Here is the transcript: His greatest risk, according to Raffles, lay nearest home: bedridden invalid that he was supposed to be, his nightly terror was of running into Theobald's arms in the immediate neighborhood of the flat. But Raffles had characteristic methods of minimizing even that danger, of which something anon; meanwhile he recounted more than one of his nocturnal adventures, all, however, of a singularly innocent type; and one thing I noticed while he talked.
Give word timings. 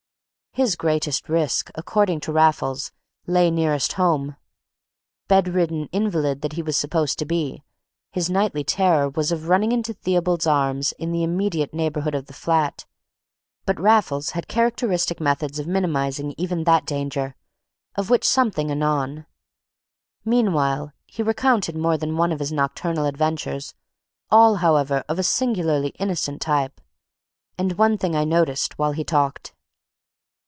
His 0.53 0.75
greatest 0.75 1.29
risk, 1.29 1.71
according 1.75 2.19
to 2.27 2.33
Raffles, 2.33 2.91
lay 3.25 3.49
nearest 3.49 3.93
home: 3.93 4.35
bedridden 5.29 5.87
invalid 5.93 6.41
that 6.41 6.51
he 6.51 6.61
was 6.61 6.75
supposed 6.75 7.17
to 7.19 7.25
be, 7.25 7.63
his 8.11 8.29
nightly 8.29 8.65
terror 8.65 9.07
was 9.07 9.31
of 9.31 9.47
running 9.47 9.71
into 9.71 9.93
Theobald's 9.93 10.45
arms 10.45 10.91
in 10.99 11.13
the 11.13 11.23
immediate 11.23 11.73
neighborhood 11.73 12.13
of 12.13 12.25
the 12.25 12.33
flat. 12.33 12.85
But 13.65 13.79
Raffles 13.79 14.31
had 14.31 14.49
characteristic 14.49 15.21
methods 15.21 15.57
of 15.57 15.67
minimizing 15.67 16.35
even 16.37 16.65
that 16.65 16.85
danger, 16.85 17.35
of 17.95 18.09
which 18.09 18.27
something 18.27 18.69
anon; 18.69 19.25
meanwhile 20.25 20.91
he 21.05 21.23
recounted 21.23 21.77
more 21.77 21.97
than 21.97 22.17
one 22.17 22.33
of 22.33 22.39
his 22.39 22.51
nocturnal 22.51 23.05
adventures, 23.05 23.73
all, 24.29 24.55
however, 24.55 25.05
of 25.07 25.17
a 25.17 25.23
singularly 25.23 25.89
innocent 25.97 26.41
type; 26.41 26.81
and 27.57 27.77
one 27.77 27.97
thing 27.97 28.17
I 28.17 28.25
noticed 28.25 28.77
while 28.77 28.91
he 28.91 29.05
talked. 29.05 29.53